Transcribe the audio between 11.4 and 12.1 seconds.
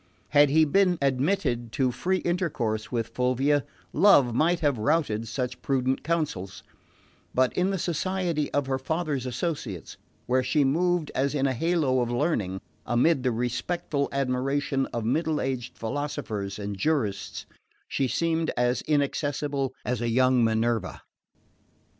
a halo of